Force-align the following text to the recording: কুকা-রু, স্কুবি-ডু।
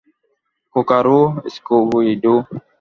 কুকা-রু, 0.75 1.19
স্কুবি-ডু। 1.53 2.33